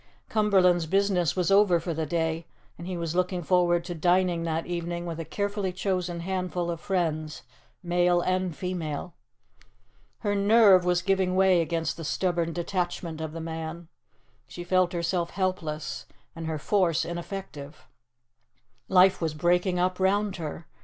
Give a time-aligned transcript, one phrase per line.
[0.29, 4.65] Cumberland's business was over for the day, and he was looking forward to dining that
[4.65, 7.43] evening with a carefully chosen handful of friends,
[7.83, 9.13] male and female.
[10.21, 13.89] Her nerve was giving way against the stubborn detachment of the man.
[14.47, 17.87] She felt herself helpless, and her force ineffective.
[18.87, 20.65] Life was breaking up round her.